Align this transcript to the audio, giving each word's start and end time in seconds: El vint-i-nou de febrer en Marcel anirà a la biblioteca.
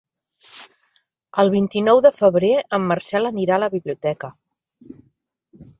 El 1.43 1.51
vint-i-nou 1.57 2.01
de 2.07 2.13
febrer 2.21 2.51
en 2.79 2.89
Marcel 2.93 3.33
anirà 3.33 3.59
a 3.61 3.65
la 3.67 3.73
biblioteca. 3.79 4.33